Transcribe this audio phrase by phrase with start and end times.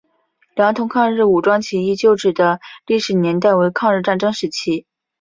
[0.55, 4.87] 良垌抗日武装起义旧址的历史年代为抗日战争时期。